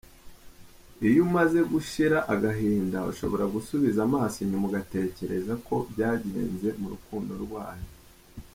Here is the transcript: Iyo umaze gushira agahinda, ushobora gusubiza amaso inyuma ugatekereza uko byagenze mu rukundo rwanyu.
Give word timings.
Iyo 1.07 1.19
umaze 1.27 1.59
gushira 1.71 2.17
agahinda, 2.33 2.97
ushobora 3.11 3.45
gusubiza 3.55 3.99
amaso 4.07 4.35
inyuma 4.43 4.65
ugatekereza 4.69 5.51
uko 5.59 5.75
byagenze 5.91 6.67
mu 6.79 6.87
rukundo 6.93 7.33
rwanyu. 7.45 7.89